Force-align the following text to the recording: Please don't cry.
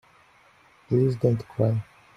Please 0.87 1.15
don't 1.17 1.47
cry. 1.47 1.79